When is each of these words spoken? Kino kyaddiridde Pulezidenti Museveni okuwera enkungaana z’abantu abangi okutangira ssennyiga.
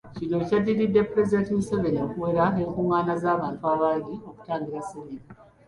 Kino 0.17 0.37
kyaddiridde 0.47 0.99
Pulezidenti 1.09 1.51
Museveni 1.57 1.99
okuwera 2.05 2.45
enkungaana 2.61 3.13
z’abantu 3.23 3.61
abangi 3.73 4.15
okutangira 4.29 4.79
ssennyiga. 4.83 5.29